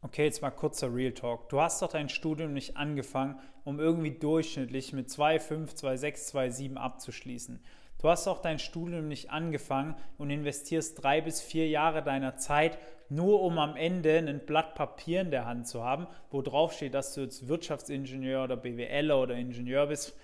[0.00, 1.48] Okay, jetzt mal kurzer Real Talk.
[1.48, 7.60] Du hast doch dein Studium nicht angefangen, um irgendwie durchschnittlich mit 2,5, 2,6, 2,7 abzuschließen.
[8.00, 12.78] Du hast auch dein Studium nicht angefangen und investierst drei bis vier Jahre deiner Zeit,
[13.08, 16.94] nur um am Ende ein Blatt Papier in der Hand zu haben, wo drauf steht,
[16.94, 20.14] dass du jetzt Wirtschaftsingenieur oder BWLer oder Ingenieur bist.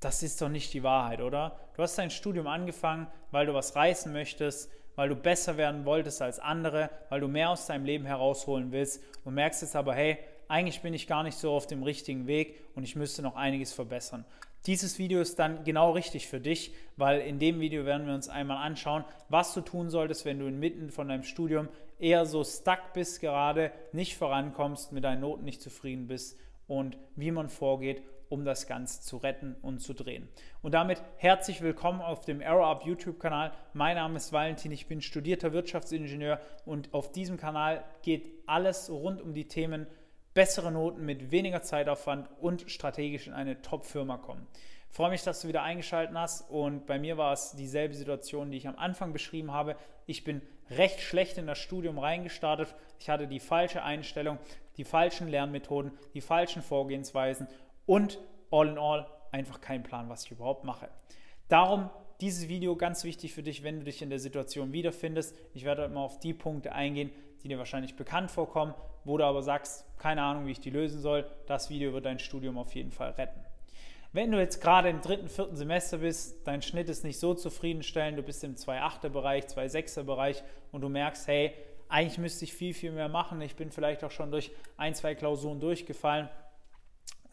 [0.00, 1.58] Das ist doch nicht die Wahrheit, oder?
[1.76, 6.22] Du hast dein Studium angefangen, weil du was reißen möchtest, weil du besser werden wolltest
[6.22, 10.18] als andere, weil du mehr aus deinem Leben herausholen willst und merkst jetzt aber, hey,
[10.48, 13.72] eigentlich bin ich gar nicht so auf dem richtigen Weg und ich müsste noch einiges
[13.72, 14.24] verbessern.
[14.66, 18.30] Dieses Video ist dann genau richtig für dich, weil in dem Video werden wir uns
[18.30, 21.68] einmal anschauen, was du tun solltest, wenn du inmitten von deinem Studium
[21.98, 27.30] eher so stuck bist gerade, nicht vorankommst, mit deinen Noten nicht zufrieden bist und wie
[27.30, 30.28] man vorgeht, um das Ganze zu retten und zu drehen.
[30.62, 33.52] Und damit herzlich willkommen auf dem Arrow YouTube-Kanal.
[33.72, 39.20] Mein Name ist Valentin, ich bin studierter Wirtschaftsingenieur und auf diesem Kanal geht alles rund
[39.20, 39.86] um die Themen
[40.34, 44.46] bessere Noten mit weniger Zeitaufwand und strategisch in eine Top-Firma kommen.
[44.90, 48.50] Ich freue mich, dass du wieder eingeschaltet hast und bei mir war es dieselbe Situation,
[48.50, 49.76] die ich am Anfang beschrieben habe.
[50.06, 52.74] Ich bin recht schlecht in das Studium reingestartet.
[53.00, 54.38] Ich hatte die falsche Einstellung,
[54.76, 57.48] die falschen Lernmethoden, die falschen Vorgehensweisen
[57.86, 58.18] und
[58.50, 60.88] all in all einfach keinen Plan, was ich überhaupt mache.
[61.48, 65.36] Darum dieses Video ganz wichtig für dich, wenn du dich in der Situation wiederfindest.
[65.52, 67.10] Ich werde immer auf die Punkte eingehen,
[67.42, 71.00] die dir wahrscheinlich bekannt vorkommen, wo du aber sagst, keine Ahnung, wie ich die lösen
[71.00, 71.28] soll.
[71.46, 73.40] Das Video wird dein Studium auf jeden Fall retten.
[74.12, 78.16] Wenn du jetzt gerade im dritten, vierten Semester bist, dein Schnitt ist nicht so zufriedenstellend,
[78.16, 81.52] du bist im 2,8er Bereich, 2,6er Bereich und du merkst, hey,
[81.88, 83.40] eigentlich müsste ich viel, viel mehr machen.
[83.40, 86.28] Ich bin vielleicht auch schon durch ein, zwei Klausuren durchgefallen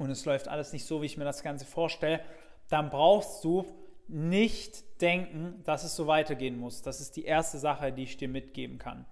[0.02, 2.22] und es läuft alles nicht so, wie ich mir das Ganze vorstelle,
[2.70, 3.66] dann brauchst du
[4.08, 6.82] nicht denken, dass es so weitergehen muss.
[6.82, 9.06] Das ist die erste Sache, die ich dir mitgeben kann.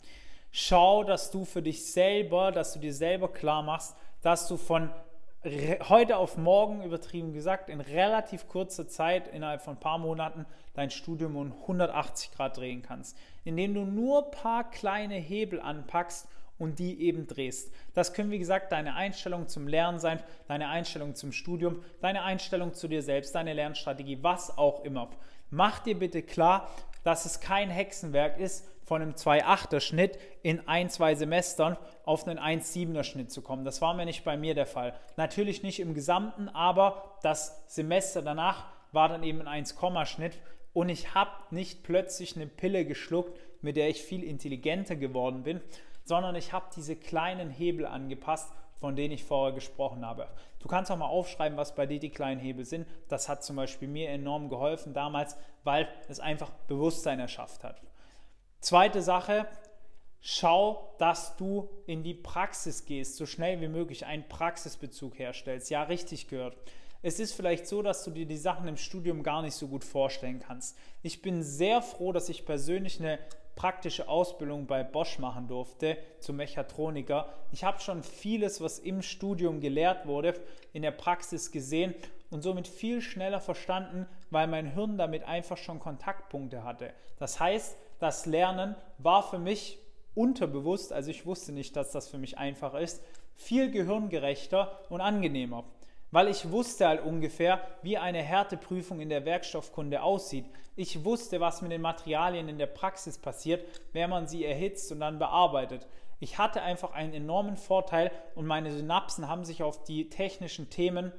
[0.51, 4.89] Schau, dass du für dich selber, dass du dir selber klar machst, dass du von
[5.87, 10.89] heute auf morgen, übertrieben gesagt, in relativ kurzer Zeit, innerhalb von ein paar Monaten, dein
[10.89, 13.15] Studium um 180 Grad drehen kannst,
[13.45, 16.27] indem du nur ein paar kleine Hebel anpackst
[16.59, 17.73] und die eben drehst.
[17.95, 22.73] Das können, wie gesagt, deine Einstellung zum Lernen sein, deine Einstellung zum Studium, deine Einstellung
[22.73, 25.09] zu dir selbst, deine Lernstrategie, was auch immer.
[25.49, 26.69] Mach dir bitte klar,
[27.03, 32.39] dass es kein Hexenwerk ist, von einem 2,8er Schnitt in ein, zwei Semestern auf einen
[32.39, 33.63] 1,7er Schnitt zu kommen.
[33.63, 34.95] Das war mir nicht bei mir der Fall.
[35.15, 40.39] Natürlich nicht im Gesamten, aber das Semester danach war dann eben ein 1, Schnitt
[40.73, 45.61] und ich habe nicht plötzlich eine Pille geschluckt, mit der ich viel intelligenter geworden bin,
[46.09, 50.27] sondern ich habe diese kleinen Hebel angepasst, von denen ich vorher gesprochen habe.
[50.57, 52.87] Du kannst auch mal aufschreiben, was bei dir die kleinen Hebel sind.
[53.09, 57.79] Das hat zum Beispiel mir enorm geholfen damals, weil es einfach Bewusstsein erschafft hat.
[58.59, 59.45] Zweite Sache,
[60.19, 65.69] schau, dass du in die Praxis gehst, so schnell wie möglich einen Praxisbezug herstellst.
[65.69, 66.57] Ja, richtig gehört.
[67.03, 69.83] Es ist vielleicht so, dass du dir die Sachen im Studium gar nicht so gut
[69.83, 70.75] vorstellen kannst.
[71.03, 73.19] Ich bin sehr froh, dass ich persönlich eine
[73.59, 77.27] praktische Ausbildung bei Bosch machen durfte zum Mechatroniker.
[77.51, 80.33] Ich habe schon vieles, was im Studium gelehrt wurde,
[80.71, 81.93] in der Praxis gesehen
[82.29, 86.93] und somit viel schneller verstanden, weil mein Hirn damit einfach schon Kontaktpunkte hatte.
[87.17, 89.77] Das heißt, das Lernen war für mich
[90.15, 93.03] unterbewusst, also ich wusste nicht, dass das für mich einfach ist,
[93.35, 95.65] viel gehirngerechter und angenehmer
[96.11, 100.45] weil ich wusste halt ungefähr, wie eine Härteprüfung in der Werkstoffkunde aussieht.
[100.75, 104.99] Ich wusste, was mit den Materialien in der Praxis passiert, wenn man sie erhitzt und
[105.01, 105.87] dann bearbeitet.
[106.19, 111.13] Ich hatte einfach einen enormen Vorteil und meine Synapsen haben sich auf die technischen Themen,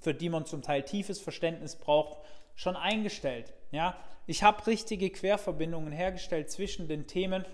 [0.00, 2.18] für die man zum Teil tiefes Verständnis braucht,
[2.54, 3.52] schon eingestellt.
[3.70, 3.96] Ja?
[4.26, 7.44] Ich habe richtige Querverbindungen hergestellt zwischen den Themen,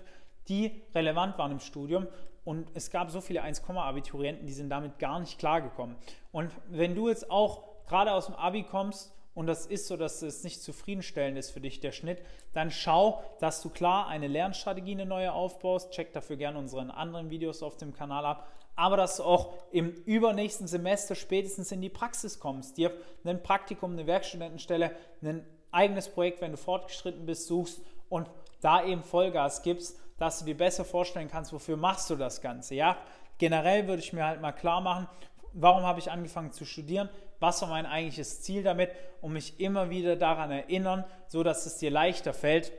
[0.47, 2.07] die relevant waren im Studium
[2.47, 5.97] und es gab so viele 1-Abiturienten, die sind damit gar nicht klargekommen.
[6.31, 10.21] Und wenn du jetzt auch gerade aus dem Abi kommst und das ist so, dass
[10.21, 12.21] es nicht zufriedenstellend ist für dich, der Schnitt,
[12.53, 15.91] dann schau, dass du klar eine Lernstrategie, eine neue aufbaust.
[15.91, 18.47] Check dafür gerne unsere anderen Videos auf dem Kanal ab.
[18.77, 22.93] Aber dass du auch im übernächsten Semester spätestens in die Praxis kommst, dir
[23.25, 28.29] ein Praktikum, eine Werkstudentenstelle, ein eigenes Projekt, wenn du fortgeschritten bist, suchst und
[28.61, 32.75] da eben Vollgas gibst, dass du dir besser vorstellen kannst, wofür machst du das Ganze.
[32.75, 32.97] Ja?
[33.37, 35.07] Generell würde ich mir halt mal klar machen,
[35.53, 37.09] warum habe ich angefangen zu studieren,
[37.39, 38.91] was war mein eigentliches Ziel damit
[39.21, 42.71] und mich immer wieder daran erinnern, so dass es dir leichter fällt,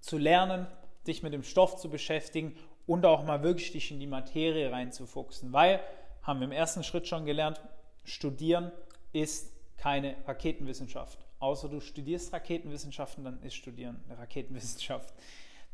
[0.00, 0.66] zu lernen,
[1.06, 2.56] dich mit dem Stoff zu beschäftigen
[2.86, 5.80] und auch mal wirklich dich in die Materie reinzufuchsen, weil,
[6.22, 7.60] haben wir im ersten Schritt schon gelernt,
[8.04, 8.70] studieren
[9.12, 11.18] ist keine Raketenwissenschaft.
[11.38, 15.12] Außer du studierst Raketenwissenschaften, dann ist Studieren eine Raketenwissenschaft.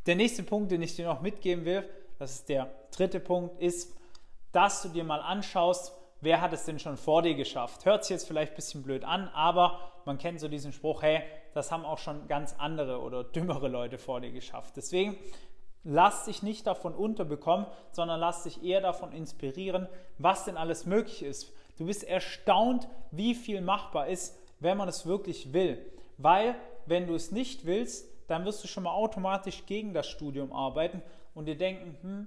[0.06, 1.88] Der nächste Punkt, den ich dir noch mitgeben will,
[2.18, 3.94] das ist der dritte Punkt, ist,
[4.52, 7.84] dass du dir mal anschaust, wer hat es denn schon vor dir geschafft.
[7.84, 11.22] Hört sich jetzt vielleicht ein bisschen blöd an, aber man kennt so diesen Spruch, hey,
[11.54, 14.76] das haben auch schon ganz andere oder dümmere Leute vor dir geschafft.
[14.76, 15.16] Deswegen
[15.84, 19.88] lass dich nicht davon unterbekommen, sondern lass dich eher davon inspirieren,
[20.18, 21.52] was denn alles möglich ist.
[21.78, 25.78] Du bist erstaunt, wie viel machbar ist, wenn man es wirklich will.
[26.18, 26.54] Weil,
[26.86, 31.02] wenn du es nicht willst, dann wirst du schon mal automatisch gegen das Studium arbeiten
[31.34, 32.26] und dir denken, hm,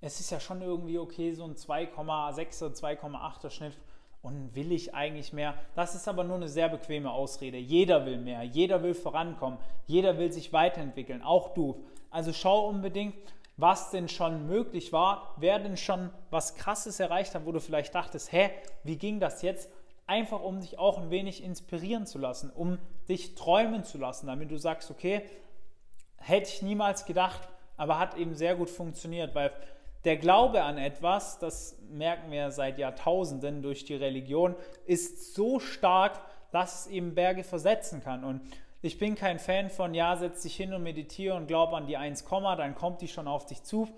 [0.00, 3.78] es ist ja schon irgendwie okay, so ein 2,6er, 2,8er Schnitt
[4.20, 5.54] und will ich eigentlich mehr.
[5.74, 7.56] Das ist aber nur eine sehr bequeme Ausrede.
[7.56, 11.84] Jeder will mehr, jeder will vorankommen, jeder will sich weiterentwickeln, auch du.
[12.10, 13.14] Also schau unbedingt,
[13.56, 17.94] was denn schon möglich war, wer denn schon was Krasses erreicht hat, wo du vielleicht
[17.94, 18.50] dachtest, hä,
[18.82, 19.70] wie ging das jetzt?
[20.06, 22.78] Einfach um dich auch ein wenig inspirieren zu lassen, um
[23.08, 25.22] dich träumen zu lassen, damit du sagst, okay,
[26.18, 29.52] hätte ich niemals gedacht, aber hat eben sehr gut funktioniert, weil
[30.04, 34.54] der Glaube an etwas, das merken wir seit Jahrtausenden durch die Religion,
[34.84, 36.20] ist so stark,
[36.52, 38.22] dass es eben Berge versetzen kann.
[38.22, 38.42] Und
[38.82, 41.96] ich bin kein Fan von, ja, setz dich hin und meditiere und glaub an die
[41.96, 43.88] 1, dann kommt die schon auf dich zu.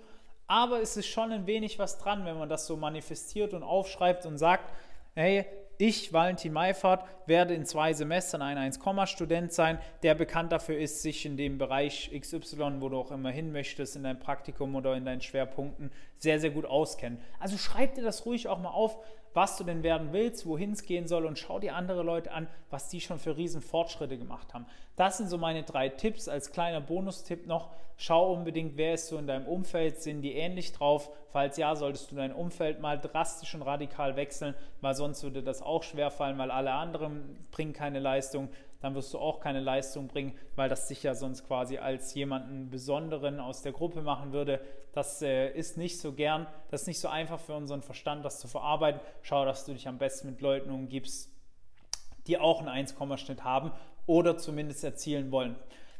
[0.47, 4.25] Aber es ist schon ein wenig was dran, wenn man das so manifestiert und aufschreibt
[4.25, 4.71] und sagt,
[5.13, 5.45] hey,
[5.77, 11.25] ich, Valentin Meifert, werde in zwei Semestern ein 1-Student sein, der bekannt dafür ist, sich
[11.25, 15.05] in dem Bereich XY, wo du auch immer hin möchtest, in deinem Praktikum oder in
[15.05, 17.19] deinen Schwerpunkten, sehr, sehr gut auskennen.
[17.39, 18.97] Also schreib dir das ruhig auch mal auf,
[19.33, 22.47] was du denn werden willst, wohin es gehen soll und schau dir andere Leute an,
[22.71, 24.65] was die schon für riesen Fortschritte gemacht haben.
[24.95, 26.27] Das sind so meine drei Tipps.
[26.27, 30.73] Als kleiner Bonustipp noch, schau unbedingt, wer ist so in deinem Umfeld, sind die ähnlich
[30.73, 31.11] drauf?
[31.29, 35.61] Falls ja, solltest du dein Umfeld mal drastisch und radikal wechseln, weil sonst würde das
[35.61, 38.49] auch schwerfallen, weil alle anderen bringen keine Leistung
[38.79, 42.69] dann wirst du auch keine Leistung bringen, weil das dich ja sonst quasi als jemanden
[42.69, 44.61] Besonderen aus der Gruppe machen würde.
[44.93, 48.39] Das äh, ist nicht so gern, das ist nicht so einfach für unseren Verstand, das
[48.39, 49.01] zu verarbeiten.
[49.21, 51.31] Schau, dass du dich am besten mit Leuten umgibst,
[52.27, 53.71] die auch einen 1-Schnitt haben
[54.05, 55.55] oder zumindest erzielen wollen.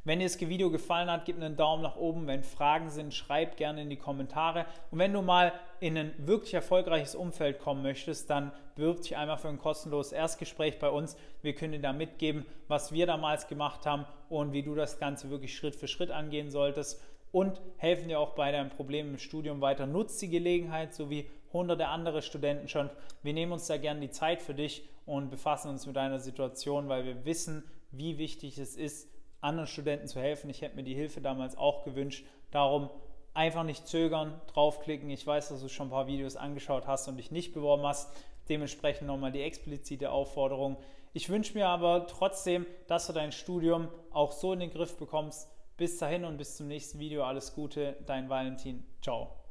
[0.08, 2.28] Wenn dir das Video gefallen hat, gib einen Daumen nach oben.
[2.28, 4.66] Wenn Fragen sind, schreib gerne in die Kommentare.
[4.90, 5.52] Und wenn du mal
[5.82, 10.80] in ein wirklich erfolgreiches Umfeld kommen möchtest, dann bewirb dich einmal für ein kostenloses Erstgespräch
[10.80, 11.18] bei uns.
[11.42, 15.30] Wir können dir da mitgeben, was wir damals gemacht haben und wie du das Ganze
[15.30, 19.60] wirklich Schritt für Schritt angehen solltest und helfen dir auch bei deinem Problem im Studium
[19.60, 19.88] weiter.
[19.88, 22.90] Nutz die Gelegenheit, so wie hunderte andere Studenten schon.
[23.24, 26.88] Wir nehmen uns da gerne die Zeit für dich und befassen uns mit deiner Situation,
[26.88, 29.10] weil wir wissen, wie wichtig es ist,
[29.42, 30.50] anderen Studenten zu helfen.
[30.50, 32.26] Ich hätte mir die Hilfe damals auch gewünscht.
[32.52, 32.90] Darum
[33.34, 35.10] einfach nicht zögern, draufklicken.
[35.10, 38.12] Ich weiß, dass du schon ein paar Videos angeschaut hast und dich nicht beworben hast.
[38.50, 40.78] Dementsprechend nochmal die explizite Aufforderung.
[41.14, 45.50] Ich wünsche mir aber trotzdem, dass du dein Studium auch so in den Griff bekommst.
[45.78, 47.24] Bis dahin und bis zum nächsten Video.
[47.24, 48.86] Alles Gute, dein Valentin.
[49.02, 49.47] Ciao.